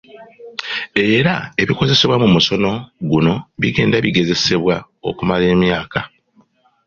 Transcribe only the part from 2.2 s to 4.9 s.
mu musono guno bigenda bigezesebwa